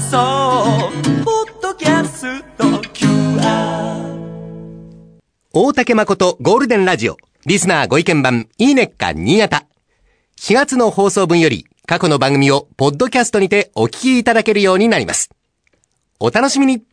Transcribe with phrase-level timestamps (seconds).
[0.00, 0.16] 送
[1.24, 4.18] ポッドキャスト QR
[5.52, 7.16] 大竹誠ゴールデンラジオ。
[7.46, 9.66] リスナーご意見版いいねっか新潟。
[10.38, 15.30] 4月の放送分より過去の番組をポッドキャストにてお聞きいただけるようになります。
[16.20, 16.84] お楽しみに。